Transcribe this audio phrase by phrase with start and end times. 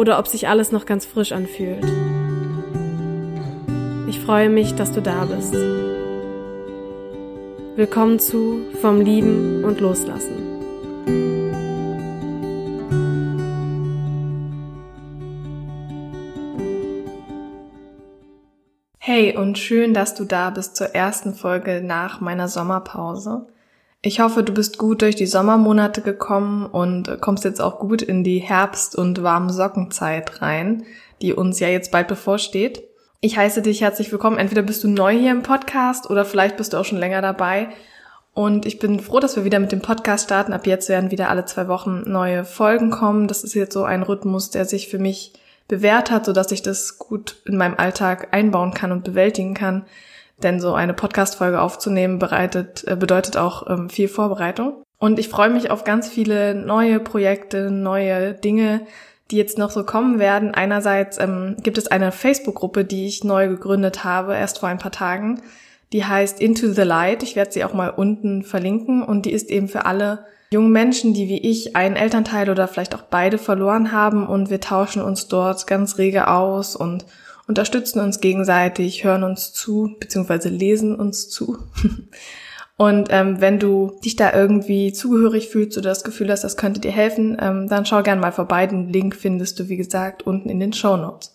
[0.00, 1.84] oder ob sich alles noch ganz frisch anfühlt.
[4.08, 5.52] Ich freue mich, dass du da bist.
[7.76, 10.38] Willkommen zu Vom Lieben und Loslassen.
[18.96, 23.48] Hey und schön, dass du da bist zur ersten Folge nach meiner Sommerpause.
[24.02, 28.24] Ich hoffe, du bist gut durch die Sommermonate gekommen und kommst jetzt auch gut in
[28.24, 30.84] die Herbst- und warme Sockenzeit rein,
[31.20, 32.82] die uns ja jetzt bald bevorsteht.
[33.20, 34.38] Ich heiße dich herzlich willkommen.
[34.38, 37.68] Entweder bist du neu hier im Podcast oder vielleicht bist du auch schon länger dabei.
[38.32, 40.54] Und ich bin froh, dass wir wieder mit dem Podcast starten.
[40.54, 43.28] Ab jetzt werden wieder alle zwei Wochen neue Folgen kommen.
[43.28, 45.34] Das ist jetzt so ein Rhythmus, der sich für mich
[45.68, 49.84] bewährt hat, sodass ich das gut in meinem Alltag einbauen kann und bewältigen kann.
[50.42, 54.82] Denn so eine Podcast-Folge aufzunehmen bereitet, äh, bedeutet auch ähm, viel Vorbereitung.
[54.98, 58.82] Und ich freue mich auf ganz viele neue Projekte, neue Dinge,
[59.30, 60.54] die jetzt noch so kommen werden.
[60.54, 64.92] Einerseits ähm, gibt es eine Facebook-Gruppe, die ich neu gegründet habe, erst vor ein paar
[64.92, 65.40] Tagen.
[65.92, 67.22] Die heißt Into the Light.
[67.22, 69.02] Ich werde sie auch mal unten verlinken.
[69.02, 72.94] Und die ist eben für alle jungen Menschen, die wie ich einen Elternteil oder vielleicht
[72.94, 74.26] auch beide verloren haben.
[74.26, 77.06] Und wir tauschen uns dort ganz rege aus und
[77.50, 81.58] unterstützen uns gegenseitig, hören uns zu, beziehungsweise lesen uns zu.
[82.76, 86.80] Und ähm, wenn du dich da irgendwie zugehörig fühlst oder das Gefühl hast, das könnte
[86.80, 88.68] dir helfen, ähm, dann schau gern mal vorbei.
[88.68, 91.34] Den Link findest du, wie gesagt, unten in den Show Notes.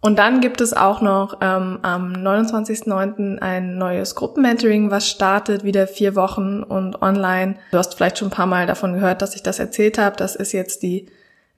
[0.00, 3.38] Und dann gibt es auch noch ähm, am 29.09.
[3.40, 7.56] ein neues Gruppenmentoring, was startet, wieder vier Wochen und online.
[7.72, 10.16] Du hast vielleicht schon ein paar Mal davon gehört, dass ich das erzählt habe.
[10.16, 11.06] Das ist jetzt die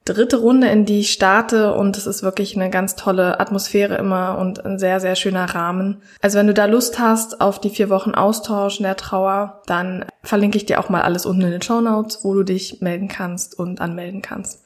[0.05, 4.37] dritte Runde, in die ich starte und es ist wirklich eine ganz tolle Atmosphäre immer
[4.37, 6.01] und ein sehr, sehr schöner Rahmen.
[6.21, 10.05] Also wenn du da Lust hast auf die vier Wochen Austausch in der Trauer, dann
[10.23, 13.07] verlinke ich dir auch mal alles unten in den Show Notes, wo du dich melden
[13.07, 14.61] kannst und anmelden kannst.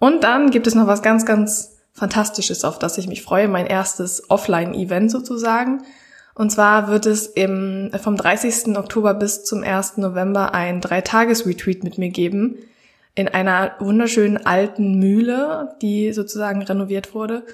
[0.00, 3.66] Und dann gibt es noch was ganz, ganz Fantastisches, auf das ich mich freue, mein
[3.66, 5.84] erstes Offline-Event sozusagen.
[6.34, 8.76] Und zwar wird es im, vom 30.
[8.76, 9.98] Oktober bis zum 1.
[9.98, 12.58] November ein Dreitages-Retreat mit mir geben,
[13.14, 17.44] in einer wunderschönen alten Mühle, die sozusagen renoviert wurde.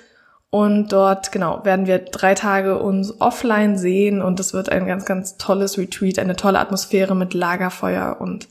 [0.50, 5.04] Und dort, genau, werden wir drei Tage uns offline sehen und es wird ein ganz,
[5.04, 8.48] ganz tolles Retreat, eine tolle Atmosphäre mit Lagerfeuer und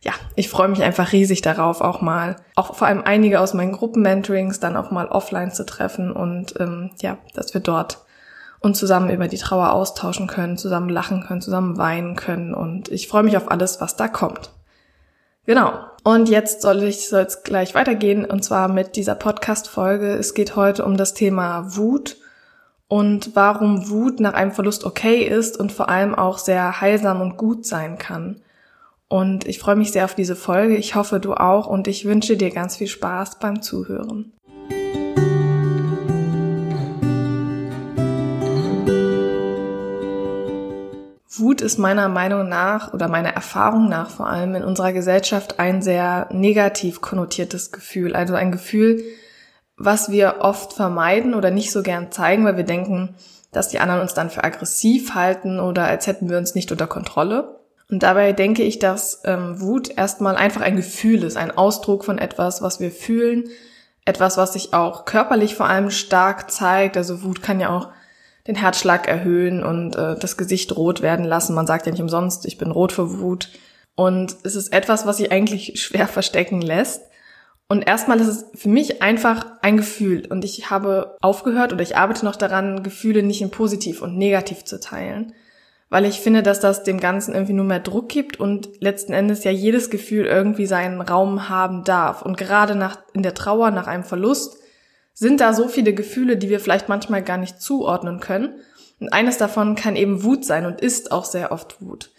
[0.00, 3.72] ja, ich freue mich einfach riesig darauf, auch mal, auch vor allem einige aus meinen
[3.72, 7.98] Gruppenmentorings dann auch mal offline zu treffen und ähm, ja, dass wir dort
[8.60, 13.08] uns zusammen über die Trauer austauschen können, zusammen lachen können, zusammen weinen können und ich
[13.08, 14.50] freue mich auf alles, was da kommt.
[15.44, 15.72] Genau.
[16.04, 20.12] Und jetzt soll ich soll es gleich weitergehen und zwar mit dieser Podcast Folge.
[20.14, 22.16] Es geht heute um das Thema Wut
[22.88, 27.36] und warum Wut nach einem Verlust okay ist und vor allem auch sehr heilsam und
[27.36, 28.42] gut sein kann.
[29.08, 30.76] Und ich freue mich sehr auf diese Folge.
[30.76, 34.32] Ich hoffe, du auch und ich wünsche dir ganz viel Spaß beim Zuhören.
[41.34, 45.80] Wut ist meiner Meinung nach oder meiner Erfahrung nach vor allem in unserer Gesellschaft ein
[45.80, 48.14] sehr negativ konnotiertes Gefühl.
[48.14, 49.02] Also ein Gefühl,
[49.76, 53.14] was wir oft vermeiden oder nicht so gern zeigen, weil wir denken,
[53.50, 56.86] dass die anderen uns dann für aggressiv halten oder als hätten wir uns nicht unter
[56.86, 57.60] Kontrolle.
[57.90, 62.18] Und dabei denke ich, dass ähm, Wut erstmal einfach ein Gefühl ist, ein Ausdruck von
[62.18, 63.44] etwas, was wir fühlen,
[64.04, 66.96] etwas, was sich auch körperlich vor allem stark zeigt.
[66.96, 67.88] Also Wut kann ja auch
[68.46, 71.54] den Herzschlag erhöhen und äh, das Gesicht rot werden lassen.
[71.54, 73.50] Man sagt ja nicht umsonst, ich bin rot vor Wut.
[73.94, 77.02] Und es ist etwas, was sich eigentlich schwer verstecken lässt.
[77.68, 80.26] Und erstmal ist es für mich einfach ein Gefühl.
[80.28, 84.64] Und ich habe aufgehört oder ich arbeite noch daran, Gefühle nicht in positiv und negativ
[84.64, 85.32] zu teilen.
[85.88, 89.44] Weil ich finde, dass das dem Ganzen irgendwie nur mehr Druck gibt und letzten Endes
[89.44, 92.22] ja jedes Gefühl irgendwie seinen Raum haben darf.
[92.22, 94.56] Und gerade nach, in der Trauer nach einem Verlust
[95.14, 98.54] sind da so viele Gefühle, die wir vielleicht manchmal gar nicht zuordnen können.
[99.00, 102.10] Und eines davon kann eben Wut sein und ist auch sehr oft Wut.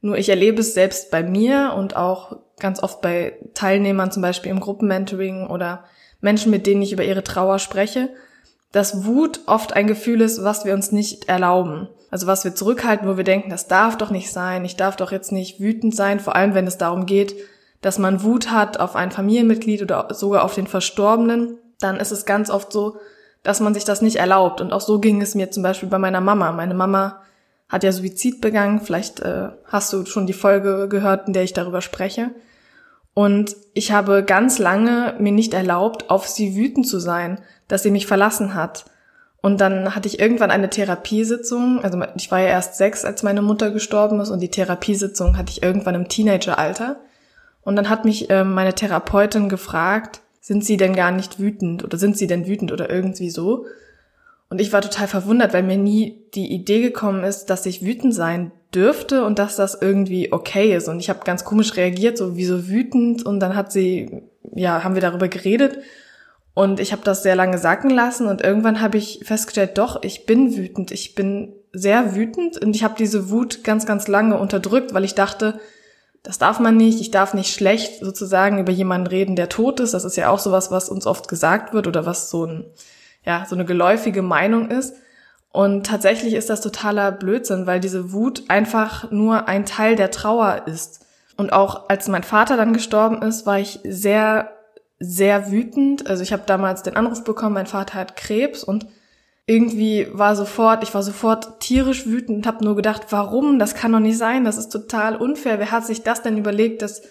[0.00, 4.50] Nur ich erlebe es selbst bei mir und auch ganz oft bei Teilnehmern, zum Beispiel
[4.50, 5.84] im Gruppenmentoring oder
[6.20, 8.08] Menschen, mit denen ich über ihre Trauer spreche,
[8.72, 11.88] dass Wut oft ein Gefühl ist, was wir uns nicht erlauben.
[12.10, 15.12] Also was wir zurückhalten, wo wir denken, das darf doch nicht sein, ich darf doch
[15.12, 17.34] jetzt nicht wütend sein, vor allem wenn es darum geht,
[17.80, 22.24] dass man Wut hat auf ein Familienmitglied oder sogar auf den Verstorbenen, dann ist es
[22.24, 22.96] ganz oft so,
[23.42, 24.60] dass man sich das nicht erlaubt.
[24.60, 26.52] Und auch so ging es mir zum Beispiel bei meiner Mama.
[26.52, 27.22] Meine Mama
[27.68, 28.80] hat ja Suizid begangen.
[28.80, 32.30] Vielleicht äh, hast du schon die Folge gehört, in der ich darüber spreche.
[33.14, 37.90] Und ich habe ganz lange mir nicht erlaubt, auf sie wütend zu sein, dass sie
[37.90, 38.86] mich verlassen hat.
[39.42, 41.82] Und dann hatte ich irgendwann eine Therapiesitzung.
[41.82, 44.30] Also ich war ja erst sechs, als meine Mutter gestorben ist.
[44.30, 47.00] Und die Therapiesitzung hatte ich irgendwann im Teenageralter.
[47.62, 51.96] Und dann hat mich äh, meine Therapeutin gefragt, sind Sie denn gar nicht wütend oder
[51.96, 53.64] sind Sie denn wütend oder irgendwie so?
[54.50, 58.12] Und ich war total verwundert, weil mir nie die Idee gekommen ist, dass ich wütend
[58.12, 60.88] sein dürfte und dass das irgendwie okay ist.
[60.88, 63.24] Und ich habe ganz komisch reagiert, so wie so wütend.
[63.24, 64.24] Und dann hat sie,
[64.54, 65.78] ja, haben wir darüber geredet.
[66.54, 68.26] Und ich habe das sehr lange sacken lassen.
[68.26, 70.90] Und irgendwann habe ich festgestellt, doch, ich bin wütend.
[70.90, 72.58] Ich bin sehr wütend.
[72.58, 75.60] Und ich habe diese Wut ganz, ganz lange unterdrückt, weil ich dachte,
[76.22, 79.92] das darf man nicht, ich darf nicht schlecht sozusagen über jemanden reden, der tot ist.
[79.92, 82.64] Das ist ja auch sowas, was uns oft gesagt wird oder was so ein,
[83.24, 84.94] ja, so eine geläufige Meinung ist.
[85.50, 90.62] Und tatsächlich ist das totaler Blödsinn, weil diese Wut einfach nur ein Teil der Trauer
[90.66, 91.04] ist.
[91.36, 94.52] Und auch als mein Vater dann gestorben ist, war ich sehr,
[95.00, 96.06] sehr wütend.
[96.08, 98.86] Also ich habe damals den Anruf bekommen, mein Vater hat Krebs und
[99.46, 103.58] irgendwie war sofort, ich war sofort tierisch wütend und habe nur gedacht, warum?
[103.58, 105.58] Das kann doch nicht sein, das ist total unfair.
[105.58, 107.02] Wer hat sich das denn überlegt, dass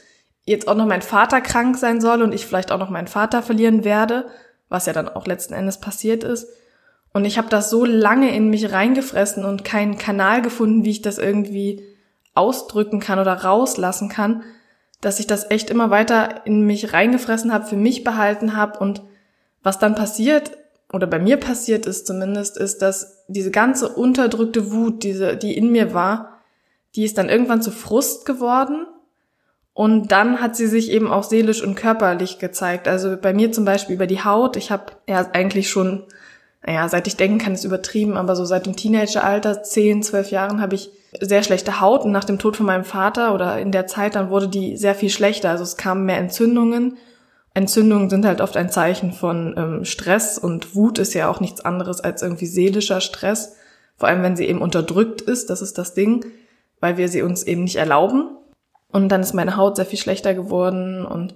[0.45, 3.44] jetzt auch noch mein Vater krank sein soll und ich vielleicht auch noch meinen Vater
[3.44, 4.28] verlieren werde,
[4.69, 6.48] was ja dann auch letzten Endes passiert ist.
[7.13, 11.01] Und ich habe das so lange in mich reingefressen und keinen Kanal gefunden, wie ich
[11.01, 11.86] das irgendwie
[12.34, 14.44] ausdrücken kann oder rauslassen kann,
[15.01, 19.01] dass ich das echt immer weiter in mich reingefressen habe, für mich behalten habe und
[19.62, 20.51] was dann passiert,
[20.94, 25.72] oder bei mir passiert ist zumindest, ist, dass diese ganze unterdrückte Wut, diese, die in
[25.72, 26.42] mir war,
[26.96, 28.86] die ist dann irgendwann zu Frust geworden.
[29.74, 32.90] Und dann hat sie sich eben auch seelisch und körperlich gezeigt.
[32.90, 34.58] Also bei mir zum Beispiel über die Haut.
[34.58, 36.04] Ich habe ja eigentlich schon,
[36.66, 40.60] naja, seit ich denken kann, ist übertrieben, aber so seit dem Teenageralter, zehn, zwölf Jahren,
[40.60, 40.92] habe ich
[41.22, 42.04] sehr schlechte Haut.
[42.04, 44.94] Und nach dem Tod von meinem Vater oder in der Zeit, dann wurde die sehr
[44.94, 45.52] viel schlechter.
[45.52, 46.98] Also es kamen mehr Entzündungen
[47.53, 51.62] Entzündungen sind halt oft ein Zeichen von ähm, Stress und Wut ist ja auch nichts
[51.62, 53.57] anderes als irgendwie seelischer Stress.
[53.98, 56.25] Vor allem, wenn sie eben unterdrückt ist, das ist das Ding,
[56.80, 58.38] weil wir sie uns eben nicht erlauben.
[58.92, 61.36] Und dann ist meine Haut sehr viel schlechter geworden und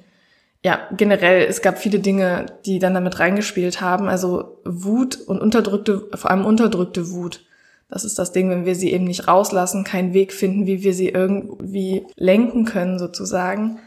[0.63, 4.07] ja, generell, es gab viele Dinge, die dann damit reingespielt haben.
[4.07, 7.45] Also Wut und unterdrückte, vor allem unterdrückte Wut.
[7.88, 10.95] Das ist das Ding, wenn wir sie eben nicht rauslassen, keinen Weg finden, wie wir
[10.95, 13.77] sie irgendwie lenken können, sozusagen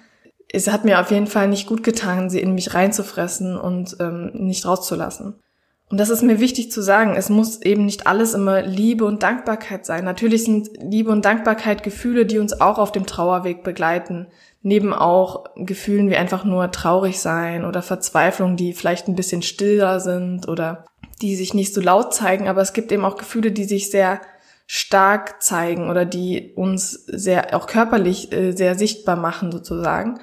[0.51, 4.31] es hat mir auf jeden Fall nicht gut getan, sie in mich reinzufressen und ähm,
[4.33, 5.35] nicht rauszulassen.
[5.91, 7.15] Und das ist mir wichtig zu sagen.
[7.17, 10.05] Es muss eben nicht alles immer Liebe und Dankbarkeit sein.
[10.05, 14.27] Natürlich sind Liebe und Dankbarkeit Gefühle, die uns auch auf dem Trauerweg begleiten.
[14.61, 20.01] Neben auch Gefühlen wie einfach nur traurig sein oder Verzweiflung, die vielleicht ein bisschen stiller
[20.01, 20.85] sind oder
[21.23, 22.49] die sich nicht so laut zeigen.
[22.49, 24.21] Aber es gibt eben auch Gefühle, die sich sehr
[24.71, 30.21] stark zeigen oder die uns sehr, auch körperlich äh, sehr sichtbar machen sozusagen.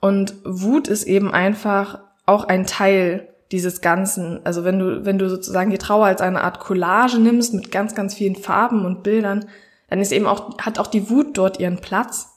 [0.00, 4.40] Und Wut ist eben einfach auch ein Teil dieses Ganzen.
[4.44, 7.94] Also wenn du, wenn du sozusagen die Trauer als eine Art Collage nimmst mit ganz,
[7.94, 9.46] ganz vielen Farben und Bildern,
[9.88, 12.34] dann ist eben auch, hat auch die Wut dort ihren Platz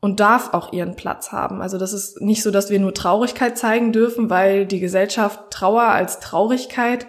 [0.00, 1.62] und darf auch ihren Platz haben.
[1.62, 5.84] Also das ist nicht so, dass wir nur Traurigkeit zeigen dürfen, weil die Gesellschaft Trauer
[5.84, 7.06] als Traurigkeit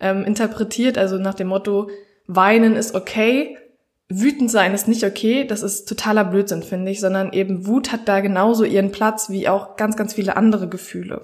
[0.00, 1.88] ähm, interpretiert, also nach dem Motto,
[2.26, 3.56] weinen ist okay,
[4.08, 8.06] wütend sein ist nicht okay, das ist totaler Blödsinn, finde ich, sondern eben Wut hat
[8.06, 11.22] da genauso ihren Platz wie auch ganz, ganz viele andere Gefühle.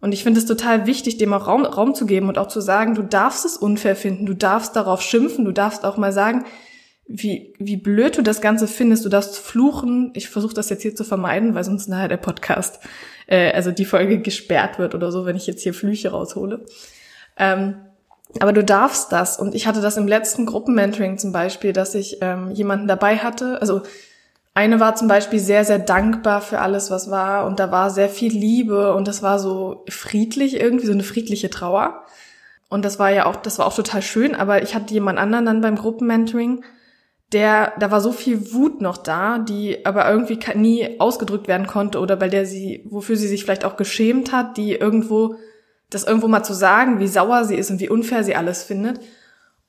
[0.00, 2.60] Und ich finde es total wichtig, dem auch Raum, Raum zu geben und auch zu
[2.60, 6.44] sagen, du darfst es unfair finden, du darfst darauf schimpfen, du darfst auch mal sagen,
[7.06, 10.10] wie, wie blöd du das Ganze findest, du darfst fluchen.
[10.14, 12.80] Ich versuche das jetzt hier zu vermeiden, weil sonst nachher der Podcast,
[13.26, 16.64] äh, also die Folge gesperrt wird oder so, wenn ich jetzt hier Flüche raushole.
[17.38, 17.76] Ähm,
[18.40, 19.38] aber du darfst das.
[19.38, 23.60] Und ich hatte das im letzten Gruppenmentoring zum Beispiel, dass ich ähm, jemanden dabei hatte.
[23.60, 23.82] Also
[24.54, 27.46] eine war zum Beispiel sehr, sehr dankbar für alles, was war.
[27.46, 31.50] Und da war sehr viel Liebe und das war so friedlich, irgendwie so eine friedliche
[31.50, 32.04] Trauer.
[32.68, 34.34] Und das war ja auch, das war auch total schön.
[34.34, 36.64] Aber ich hatte jemand anderen dann beim Gruppenmentoring,
[37.32, 41.98] der, da war so viel Wut noch da, die aber irgendwie nie ausgedrückt werden konnte
[41.98, 45.36] oder bei der sie, wofür sie sich vielleicht auch geschämt hat, die irgendwo
[45.94, 49.00] das irgendwo mal zu sagen, wie sauer sie ist und wie unfair sie alles findet.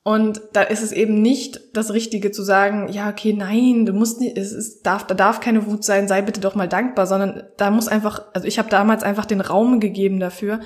[0.03, 4.21] Und da ist es eben nicht das Richtige zu sagen, ja, okay, nein, du musst
[4.21, 7.43] nicht, es ist, darf, da darf keine Wut sein, sei bitte doch mal dankbar, sondern
[7.57, 10.59] da muss einfach, also ich habe damals einfach den Raum gegeben dafür,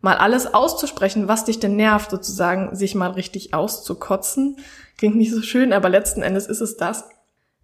[0.00, 4.58] mal alles auszusprechen, was dich denn nervt, sozusagen, sich mal richtig auszukotzen.
[4.96, 7.08] Klingt nicht so schön, aber letzten Endes ist es das.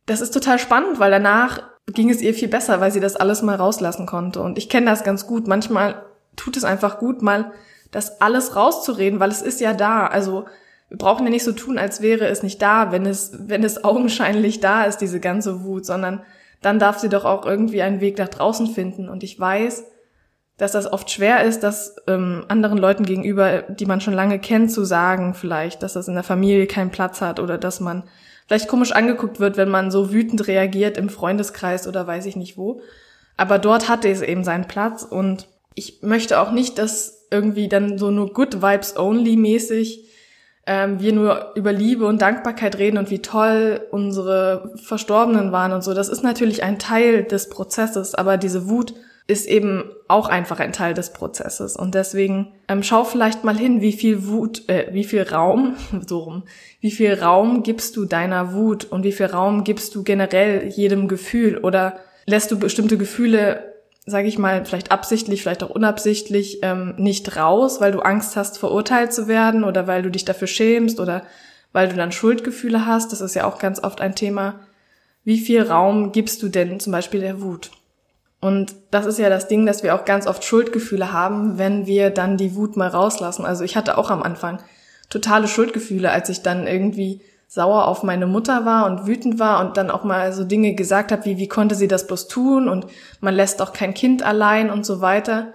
[0.07, 3.43] Das ist total spannend, weil danach ging es ihr viel besser, weil sie das alles
[3.43, 4.41] mal rauslassen konnte.
[4.41, 5.47] Und ich kenne das ganz gut.
[5.47, 6.03] Manchmal
[6.41, 7.53] tut es einfach gut, mal
[7.91, 10.07] das alles rauszureden, weil es ist ja da.
[10.07, 10.47] Also
[10.89, 13.85] wir brauchen ja nicht so tun, als wäre es nicht da, wenn es, wenn es
[13.85, 16.23] augenscheinlich da ist, diese ganze Wut, sondern
[16.63, 19.09] dann darf sie doch auch irgendwie einen Weg nach draußen finden.
[19.09, 19.85] Und ich weiß,
[20.57, 24.71] dass das oft schwer ist, das ähm, anderen Leuten gegenüber, die man schon lange kennt,
[24.71, 28.05] zu sagen, vielleicht, dass das in der Familie keinen Platz hat oder dass man
[28.47, 32.59] vielleicht komisch angeguckt wird, wenn man so wütend reagiert im Freundeskreis oder weiß ich nicht
[32.59, 32.83] wo.
[33.39, 37.99] Aber dort hatte es eben seinen Platz und ich möchte auch nicht, dass irgendwie dann
[37.99, 40.11] so nur Good Vibes Only mäßig
[40.67, 45.83] ähm, wir nur über Liebe und Dankbarkeit reden und wie toll unsere Verstorbenen waren und
[45.83, 45.95] so.
[45.95, 48.95] Das ist natürlich ein Teil des Prozesses, aber diese Wut
[49.27, 51.77] ist eben auch einfach ein Teil des Prozesses.
[51.77, 56.19] Und deswegen ähm, schau vielleicht mal hin, wie viel Wut, äh, wie viel Raum, so
[56.19, 56.43] rum,
[56.81, 61.09] wie viel Raum gibst du deiner Wut und wie viel Raum gibst du generell jedem
[61.09, 63.70] Gefühl oder lässt du bestimmte Gefühle
[64.11, 68.59] sage ich mal, vielleicht absichtlich, vielleicht auch unabsichtlich ähm, nicht raus, weil du Angst hast,
[68.59, 71.23] verurteilt zu werden oder weil du dich dafür schämst oder
[71.73, 73.13] weil du dann Schuldgefühle hast.
[73.13, 74.61] Das ist ja auch ganz oft ein Thema.
[75.25, 77.71] Wie viel Raum gibst du denn zum Beispiel der Wut?
[78.41, 82.11] Und das ist ja das Ding, dass wir auch ganz oft Schuldgefühle haben, wenn wir
[82.11, 83.45] dann die Wut mal rauslassen.
[83.45, 84.59] Also ich hatte auch am Anfang
[85.11, 89.77] totale Schuldgefühle, als ich dann irgendwie sauer auf meine Mutter war und wütend war und
[89.77, 92.87] dann auch mal so Dinge gesagt hat, wie wie konnte sie das bloß tun und
[93.21, 95.53] man lässt auch kein Kind allein und so weiter.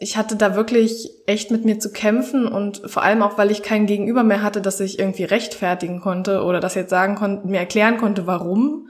[0.00, 3.62] Ich hatte da wirklich echt mit mir zu kämpfen und vor allem auch, weil ich
[3.62, 7.60] kein Gegenüber mehr hatte, dass ich irgendwie rechtfertigen konnte oder das jetzt sagen konnte, mir
[7.60, 8.88] erklären konnte, warum.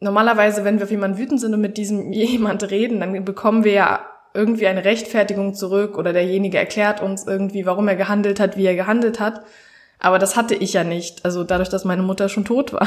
[0.00, 3.72] Normalerweise, wenn wir auf jemanden wütend sind und mit diesem jemand reden, dann bekommen wir
[3.72, 4.00] ja
[4.32, 8.74] irgendwie eine Rechtfertigung zurück oder derjenige erklärt uns irgendwie, warum er gehandelt hat, wie er
[8.74, 9.42] gehandelt hat.
[10.04, 12.86] Aber das hatte ich ja nicht, also dadurch, dass meine Mutter schon tot war.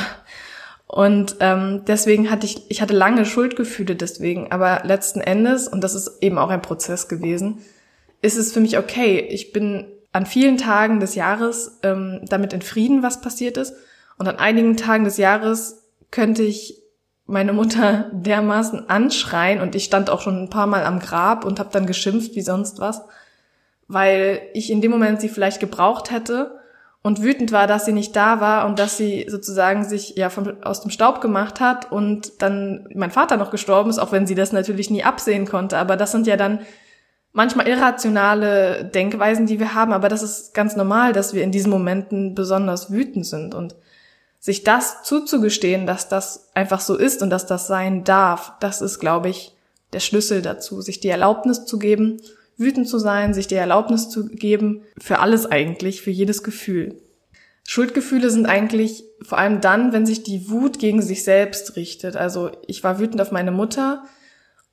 [0.86, 5.96] Und ähm, deswegen hatte ich, ich hatte lange Schuldgefühle deswegen, aber letzten Endes, und das
[5.96, 7.58] ist eben auch ein Prozess gewesen,
[8.22, 9.18] ist es für mich okay.
[9.18, 13.74] Ich bin an vielen Tagen des Jahres ähm, damit in Frieden, was passiert ist.
[14.20, 16.84] Und an einigen Tagen des Jahres könnte ich
[17.26, 21.60] meine Mutter dermaßen anschreien und ich stand auch schon ein paar Mal am Grab und
[21.60, 23.02] habe dann geschimpft wie sonst was,
[23.88, 26.57] weil ich in dem Moment sie vielleicht gebraucht hätte
[27.08, 30.62] und wütend war, dass sie nicht da war und dass sie sozusagen sich ja vom,
[30.62, 34.36] aus dem Staub gemacht hat und dann mein Vater noch gestorben ist, auch wenn sie
[34.36, 35.78] das natürlich nie absehen konnte.
[35.78, 36.60] Aber das sind ja dann
[37.32, 39.94] manchmal irrationale Denkweisen, die wir haben.
[39.94, 43.78] Aber das ist ganz normal, dass wir in diesen Momenten besonders wütend sind und
[44.42, 49.00] sich das zuzugestehen, dass das einfach so ist und dass das sein darf, das ist,
[49.00, 49.56] glaube ich,
[49.94, 52.20] der Schlüssel dazu, sich die Erlaubnis zu geben,
[52.58, 57.02] wütend zu sein, sich die Erlaubnis zu geben, für alles eigentlich, für jedes Gefühl.
[57.64, 62.16] Schuldgefühle sind eigentlich vor allem dann, wenn sich die Wut gegen sich selbst richtet.
[62.16, 64.04] Also ich war wütend auf meine Mutter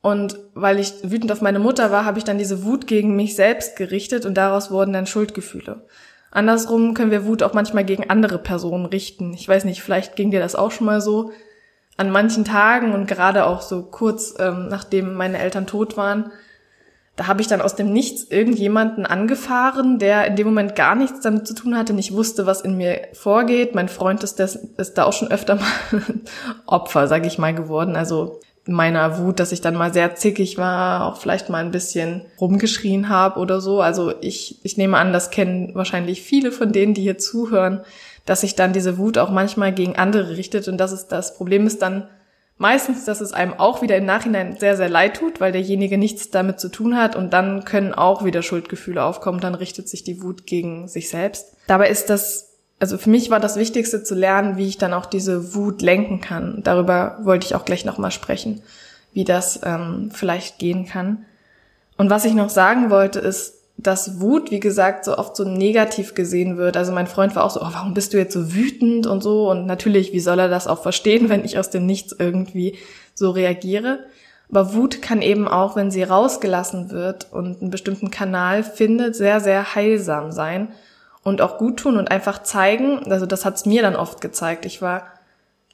[0.00, 3.35] und weil ich wütend auf meine Mutter war, habe ich dann diese Wut gegen mich
[3.35, 5.87] selbst gerichtet und daraus wurden dann Schuldgefühle.
[6.31, 9.33] Andersrum können wir Wut auch manchmal gegen andere Personen richten.
[9.35, 11.33] Ich weiß nicht, vielleicht ging dir das auch schon mal so.
[11.97, 16.33] An manchen Tagen und gerade auch so kurz ähm, nachdem meine Eltern tot waren,
[17.16, 21.21] da habe ich dann aus dem Nichts irgendjemanden angefahren, der in dem Moment gar nichts
[21.21, 23.75] damit zu tun hatte, nicht wusste, was in mir vorgeht.
[23.75, 25.62] Mein Freund ist, das, ist da auch schon öfter mal
[26.66, 27.94] Opfer, sage ich mal, geworden.
[27.94, 32.23] Also meiner Wut, dass ich dann mal sehr zickig war, auch vielleicht mal ein bisschen
[32.40, 33.80] rumgeschrien habe oder so.
[33.80, 37.83] Also ich, ich nehme an, das kennen wahrscheinlich viele von denen, die hier zuhören,
[38.26, 40.66] dass sich dann diese Wut auch manchmal gegen andere richtet.
[40.66, 42.09] Und das ist das Problem ist dann,
[42.56, 46.30] Meistens, dass es einem auch wieder im Nachhinein sehr, sehr leid tut, weil derjenige nichts
[46.30, 50.23] damit zu tun hat und dann können auch wieder Schuldgefühle aufkommen, dann richtet sich die
[50.23, 51.56] Wut gegen sich selbst.
[51.66, 55.06] Dabei ist das, also für mich war das Wichtigste zu lernen, wie ich dann auch
[55.06, 56.61] diese Wut lenken kann.
[56.62, 58.62] Darüber wollte ich auch gleich nochmal sprechen,
[59.12, 61.25] wie das ähm, vielleicht gehen kann.
[61.96, 66.14] Und was ich noch sagen wollte, ist, dass Wut, wie gesagt, so oft so negativ
[66.14, 66.76] gesehen wird.
[66.76, 69.50] Also mein Freund war auch so, oh, warum bist du jetzt so wütend und so?
[69.50, 72.78] Und natürlich, wie soll er das auch verstehen, wenn ich aus dem Nichts irgendwie
[73.14, 74.00] so reagiere?
[74.50, 79.40] Aber Wut kann eben auch, wenn sie rausgelassen wird und einen bestimmten Kanal findet, sehr,
[79.40, 80.69] sehr heilsam sein
[81.25, 84.66] und auch gut tun und einfach zeigen, also das hat's mir dann oft gezeigt.
[84.66, 85.04] Ich war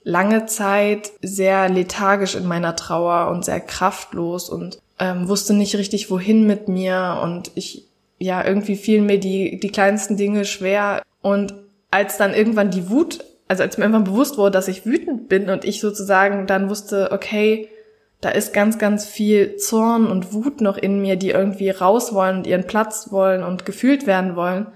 [0.02, 6.10] lange Zeit sehr lethargisch in meiner Trauer und sehr kraftlos und ähm, wusste nicht richtig,
[6.10, 7.89] wohin mit mir und ich
[8.20, 11.02] ja, irgendwie fielen mir die, die kleinsten Dinge schwer.
[11.22, 11.54] Und
[11.90, 15.48] als dann irgendwann die Wut, also als mir irgendwann bewusst wurde, dass ich wütend bin
[15.48, 17.68] und ich sozusagen dann wusste, okay,
[18.20, 22.38] da ist ganz, ganz viel Zorn und Wut noch in mir, die irgendwie raus wollen
[22.38, 24.66] und ihren Platz wollen und gefühlt werden wollen,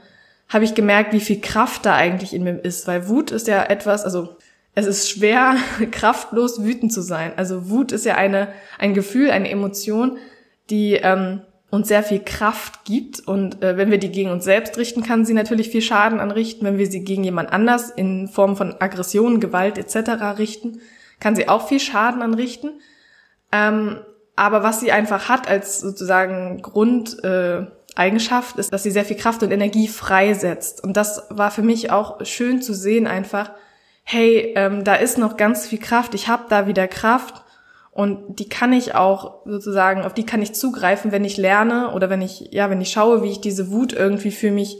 [0.48, 2.86] habe ich gemerkt, wie viel Kraft da eigentlich in mir ist.
[2.86, 4.36] Weil Wut ist ja etwas, also
[4.74, 5.56] es ist schwer,
[5.90, 7.32] kraftlos wütend zu sein.
[7.36, 8.48] Also Wut ist ja eine,
[8.78, 10.16] ein Gefühl, eine Emotion,
[10.70, 11.42] die ähm,
[11.74, 13.20] uns sehr viel Kraft gibt.
[13.20, 16.64] Und äh, wenn wir die gegen uns selbst richten, kann sie natürlich viel Schaden anrichten.
[16.66, 20.38] Wenn wir sie gegen jemand anders in Form von Aggression, Gewalt etc.
[20.38, 20.80] richten,
[21.20, 22.80] kann sie auch viel Schaden anrichten.
[23.52, 23.98] Ähm,
[24.36, 29.42] aber was sie einfach hat als sozusagen Grundeigenschaft, äh, ist, dass sie sehr viel Kraft
[29.42, 30.82] und Energie freisetzt.
[30.82, 33.52] Und das war für mich auch schön zu sehen einfach,
[34.02, 37.43] hey, ähm, da ist noch ganz viel Kraft, ich habe da wieder Kraft
[37.94, 42.10] und die kann ich auch sozusagen, auf die kann ich zugreifen, wenn ich lerne oder
[42.10, 44.78] wenn ich, ja, wenn ich schaue, wie ich diese Wut irgendwie für mich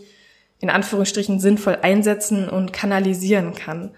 [0.59, 3.93] in Anführungsstrichen sinnvoll einsetzen und kanalisieren kann.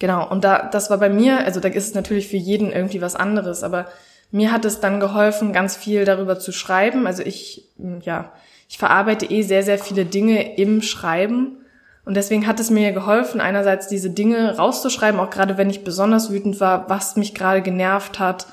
[0.00, 0.26] Genau.
[0.26, 3.14] Und da, das war bei mir, also da ist es natürlich für jeden irgendwie was
[3.14, 3.88] anderes, aber
[4.30, 7.06] mir hat es dann geholfen, ganz viel darüber zu schreiben.
[7.06, 7.68] Also ich,
[8.00, 8.32] ja,
[8.70, 11.58] ich verarbeite eh sehr, sehr viele Dinge im Schreiben.
[12.06, 16.32] Und deswegen hat es mir geholfen, einerseits diese Dinge rauszuschreiben, auch gerade wenn ich besonders
[16.32, 18.46] wütend war, was mich gerade genervt hat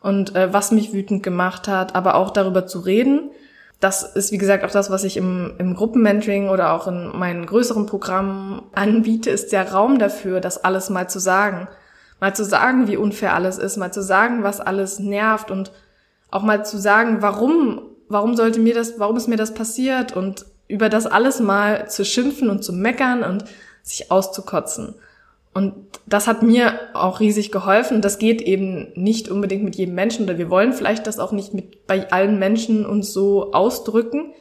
[0.00, 3.30] und äh, was mich wütend gemacht hat, aber auch darüber zu reden.
[3.80, 7.46] Das ist, wie gesagt, auch das, was ich im, im Gruppenmentoring oder auch in meinen
[7.46, 11.68] größeren Programmen anbiete, ist der Raum dafür, das alles mal zu sagen
[12.20, 15.72] mal zu sagen, wie unfair alles ist, mal zu sagen, was alles nervt und
[16.30, 20.44] auch mal zu sagen, warum, warum sollte mir das, warum ist mir das passiert und
[20.68, 23.44] über das alles mal zu schimpfen und zu meckern und
[23.82, 24.94] sich auszukotzen.
[25.52, 25.74] Und
[26.06, 28.02] das hat mir auch riesig geholfen.
[28.02, 31.54] Das geht eben nicht unbedingt mit jedem Menschen oder wir wollen vielleicht das auch nicht
[31.54, 34.32] mit bei allen Menschen uns so ausdrücken.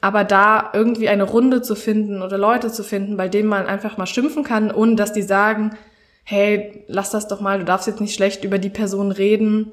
[0.00, 3.96] Aber da irgendwie eine Runde zu finden oder Leute zu finden, bei denen man einfach
[3.96, 5.76] mal schimpfen kann, ohne dass die sagen,
[6.24, 9.72] hey, lass das doch mal, du darfst jetzt nicht schlecht über die Person reden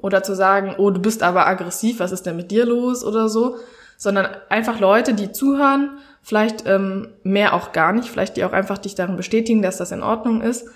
[0.00, 3.28] oder zu sagen, oh, du bist aber aggressiv, was ist denn mit dir los oder
[3.28, 3.56] so,
[3.96, 8.78] sondern einfach Leute, die zuhören, vielleicht ähm, mehr auch gar nicht, vielleicht die auch einfach
[8.78, 10.66] dich darin bestätigen, dass das in Ordnung ist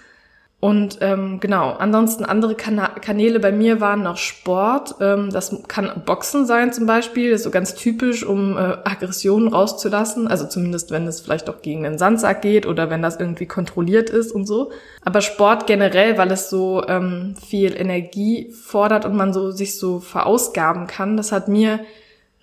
[0.61, 4.97] und ähm, genau, ansonsten andere Kana Kanäle bei mir waren noch Sport.
[5.01, 10.27] Ähm, das kann Boxen sein zum Beispiel, ist so ganz typisch, um äh, Aggressionen rauszulassen.
[10.27, 14.11] Also zumindest, wenn es vielleicht auch gegen den Sandsack geht oder wenn das irgendwie kontrolliert
[14.11, 14.73] ist und so.
[15.05, 20.01] Aber Sport generell, weil es so ähm, viel Energie fordert und man so sich so
[20.01, 21.79] verausgaben kann, das hat mir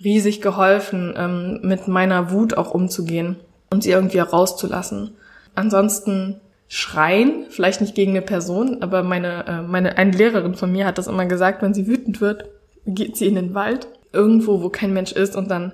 [0.03, 3.37] riesig geholfen, ähm, mit meiner Wut auch umzugehen
[3.69, 5.15] und sie irgendwie rauszulassen.
[5.55, 10.85] Ansonsten schreien, vielleicht nicht gegen eine Person, aber meine, äh, meine, eine Lehrerin von mir
[10.85, 12.45] hat das immer gesagt, wenn sie wütend wird,
[12.85, 15.73] geht sie in den Wald, irgendwo, wo kein Mensch ist und dann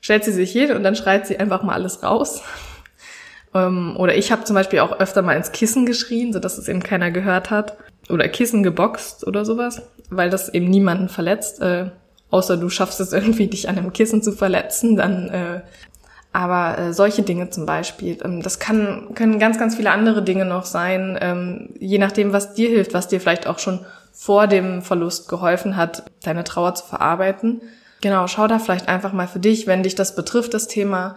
[0.00, 2.42] stellt sie sich hin und dann schreit sie einfach mal alles raus.
[3.54, 6.68] ähm, oder ich habe zum Beispiel auch öfter mal ins Kissen geschrien, so dass es
[6.68, 7.76] eben keiner gehört hat.
[8.08, 11.62] Oder Kissen geboxt oder sowas, weil das eben niemanden verletzt.
[11.62, 11.90] Äh,
[12.32, 15.60] außer du schaffst es irgendwie, dich an einem Kissen zu verletzen, dann äh,
[16.32, 20.46] aber äh, solche Dinge zum Beispiel, ähm, das kann, können ganz, ganz viele andere Dinge
[20.46, 24.82] noch sein, ähm, je nachdem, was dir hilft, was dir vielleicht auch schon vor dem
[24.82, 27.60] Verlust geholfen hat, deine Trauer zu verarbeiten.
[28.00, 31.16] Genau, schau da vielleicht einfach mal für dich, wenn dich das betrifft, das Thema,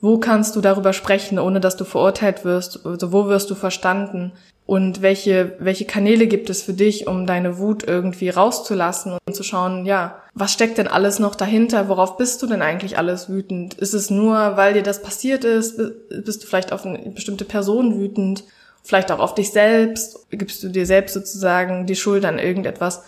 [0.00, 4.32] wo kannst du darüber sprechen, ohne dass du verurteilt wirst, also wo wirst du verstanden
[4.66, 9.42] und welche, welche Kanäle gibt es für dich, um deine Wut irgendwie rauszulassen und zu
[9.42, 11.88] schauen, ja, was steckt denn alles noch dahinter?
[11.88, 13.74] Worauf bist du denn eigentlich alles wütend?
[13.74, 15.76] Ist es nur, weil dir das passiert ist?
[16.24, 18.44] Bist du vielleicht auf eine bestimmte Person wütend?
[18.82, 20.26] Vielleicht auch auf dich selbst?
[20.30, 23.02] Gibst du dir selbst sozusagen die Schuld an irgendetwas?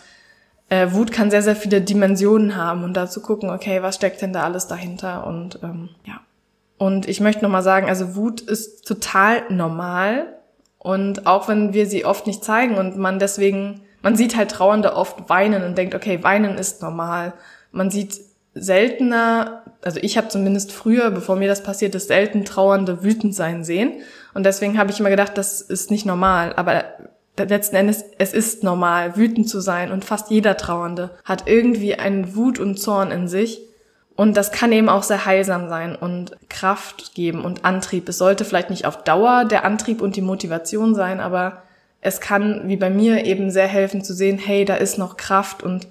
[0.68, 4.20] Äh, Wut kann sehr, sehr viele Dimensionen haben und da zu gucken, okay, was steckt
[4.20, 5.26] denn da alles dahinter?
[5.26, 6.20] Und ähm, ja.
[6.76, 10.35] Und ich möchte nochmal sagen, also Wut ist total normal.
[10.86, 14.94] Und auch wenn wir sie oft nicht zeigen und man deswegen man sieht halt Trauernde
[14.94, 17.32] oft weinen und denkt, okay, weinen ist normal.
[17.72, 18.20] Man sieht
[18.54, 23.64] seltener, also ich habe zumindest früher, bevor mir das passiert ist, selten Trauernde wütend sein
[23.64, 23.94] sehen.
[24.32, 26.52] Und deswegen habe ich immer gedacht, das ist nicht normal.
[26.54, 26.84] Aber
[27.36, 29.90] letzten Endes, es ist normal, wütend zu sein.
[29.90, 33.60] Und fast jeder Trauernde hat irgendwie einen Wut und Zorn in sich.
[34.16, 38.08] Und das kann eben auch sehr heilsam sein und Kraft geben und Antrieb.
[38.08, 41.62] Es sollte vielleicht nicht auf Dauer der Antrieb und die Motivation sein, aber
[42.00, 45.62] es kann, wie bei mir, eben sehr helfen zu sehen, hey, da ist noch Kraft
[45.62, 45.86] und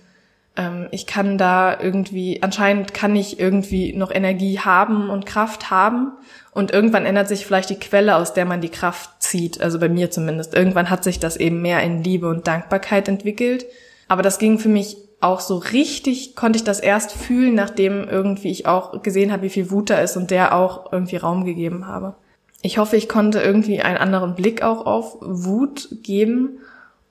[0.57, 6.13] ähm, ich kann da irgendwie, anscheinend kann ich irgendwie noch Energie haben und Kraft haben.
[6.51, 9.59] Und irgendwann ändert sich vielleicht die Quelle, aus der man die Kraft zieht.
[9.61, 10.53] Also bei mir zumindest.
[10.55, 13.65] Irgendwann hat sich das eben mehr in Liebe und Dankbarkeit entwickelt.
[14.07, 18.51] Aber das ging für mich auch so richtig konnte ich das erst fühlen, nachdem irgendwie
[18.51, 21.87] ich auch gesehen habe, wie viel Wut da ist und der auch irgendwie Raum gegeben
[21.87, 22.15] habe.
[22.61, 26.59] Ich hoffe, ich konnte irgendwie einen anderen Blick auch auf Wut geben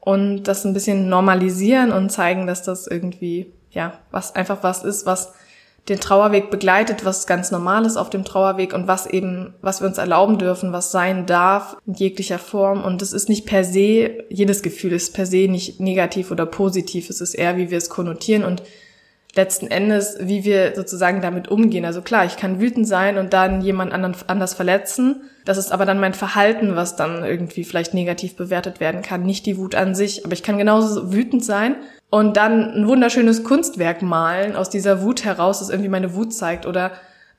[0.01, 5.07] und das ein bisschen normalisieren und zeigen, dass das irgendwie, ja, was einfach was ist,
[5.07, 5.33] was
[5.89, 9.89] den Trauerweg begleitet, was ganz normal ist auf dem Trauerweg und was eben, was wir
[9.89, 12.83] uns erlauben dürfen, was sein darf in jeglicher Form.
[12.83, 17.11] Und es ist nicht per se, jedes Gefühl ist per se nicht negativ oder positiv.
[17.11, 18.63] Es ist eher, wie wir es konnotieren und
[19.37, 21.85] letzten Endes, wie wir sozusagen damit umgehen.
[21.85, 25.23] Also klar, ich kann wütend sein und dann jemand anderen anders verletzen.
[25.45, 29.25] Das ist aber dann mein Verhalten, was dann irgendwie vielleicht negativ bewertet werden kann.
[29.25, 30.25] Nicht die Wut an sich.
[30.25, 31.77] Aber ich kann genauso wütend sein
[32.11, 36.65] und dann ein wunderschönes Kunstwerk malen aus dieser Wut heraus, das irgendwie meine Wut zeigt
[36.65, 36.93] oder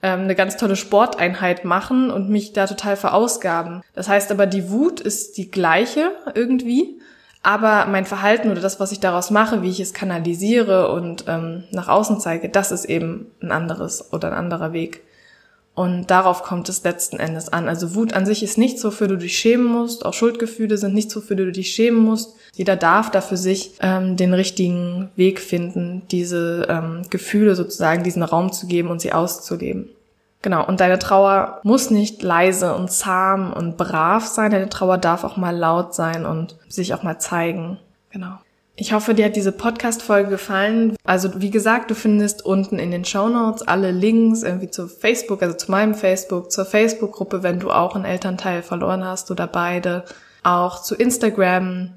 [0.03, 3.81] ähm, eine ganz tolle Sporteinheit machen und mich da total verausgaben.
[3.93, 6.99] Das heißt aber, die Wut ist die gleiche irgendwie
[7.45, 11.63] aber mein Verhalten oder das, was ich daraus mache, wie ich es kanalisiere und ähm,
[11.69, 15.01] nach außen zeige, das ist eben ein anderes oder ein anderer Weg.
[15.75, 17.67] Und darauf kommt es letzten Endes an.
[17.67, 20.05] Also Wut an sich ist nichts, wofür du dich schämen musst.
[20.05, 22.35] Auch Schuldgefühle sind nichts, wofür du dich schämen musst.
[22.53, 28.23] Jeder darf da für sich ähm, den richtigen Weg finden, diese ähm, Gefühle sozusagen diesen
[28.23, 29.89] Raum zu geben und sie auszuleben.
[30.41, 35.23] Genau, und deine Trauer muss nicht leise und zahm und brav sein, deine Trauer darf
[35.23, 37.79] auch mal laut sein und sich auch mal zeigen.
[38.11, 38.37] Genau.
[38.77, 40.97] Ich hoffe, dir hat diese Podcast-Folge gefallen.
[41.05, 45.41] Also, wie gesagt, du findest unten in den Show Notes alle Links irgendwie zu Facebook,
[45.41, 50.03] also zu meinem Facebook, zur Facebook-Gruppe, wenn du auch einen Elternteil verloren hast oder beide,
[50.43, 51.91] auch zu Instagram,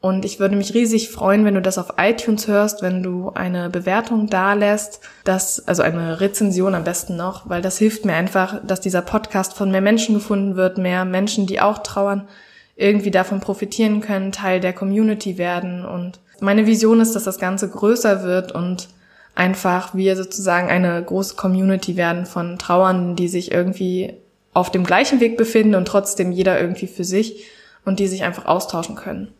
[0.00, 3.68] und ich würde mich riesig freuen, wenn du das auf iTunes hörst, wenn du eine
[3.68, 8.80] Bewertung dalässt, das, also eine Rezension am besten noch, weil das hilft mir einfach, dass
[8.80, 12.28] dieser Podcast von mehr Menschen gefunden wird, mehr Menschen, die auch trauern,
[12.76, 15.84] irgendwie davon profitieren können, Teil der Community werden.
[15.84, 18.88] Und meine Vision ist, dass das Ganze größer wird und
[19.34, 24.14] einfach wir sozusagen eine große Community werden von Trauernden, die sich irgendwie
[24.54, 27.46] auf dem gleichen Weg befinden und trotzdem jeder irgendwie für sich
[27.84, 29.32] und die sich einfach austauschen können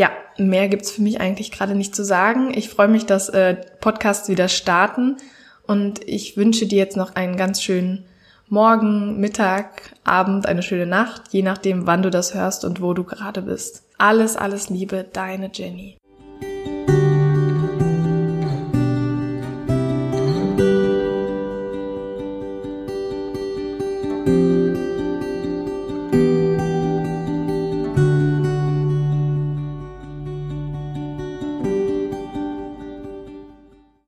[0.00, 2.54] ja, mehr gibt's für mich eigentlich gerade nicht zu sagen.
[2.54, 5.18] Ich freue mich, dass äh, Podcasts wieder starten
[5.66, 8.06] und ich wünsche dir jetzt noch einen ganz schönen
[8.48, 13.04] Morgen, Mittag, Abend, eine schöne Nacht, je nachdem, wann du das hörst und wo du
[13.04, 13.84] gerade bist.
[13.98, 15.99] Alles, alles Liebe, deine Jenny.